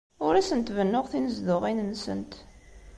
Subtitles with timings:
[0.25, 2.33] Ur asent-bennuɣ tinezduɣin-nsent.